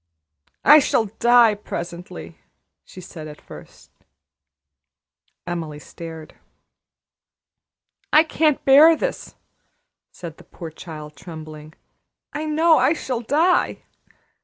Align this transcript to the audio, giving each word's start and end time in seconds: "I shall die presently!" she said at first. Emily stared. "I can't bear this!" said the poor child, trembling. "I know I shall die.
"I 0.65 0.79
shall 0.79 1.05
die 1.19 1.53
presently!" 1.53 2.39
she 2.83 3.01
said 3.01 3.27
at 3.27 3.39
first. 3.39 3.91
Emily 5.45 5.77
stared. 5.77 6.33
"I 8.11 8.23
can't 8.23 8.65
bear 8.65 8.95
this!" 8.97 9.35
said 10.11 10.37
the 10.37 10.43
poor 10.43 10.71
child, 10.71 11.15
trembling. 11.15 11.75
"I 12.33 12.45
know 12.45 12.79
I 12.79 12.93
shall 12.93 13.21
die. 13.21 13.83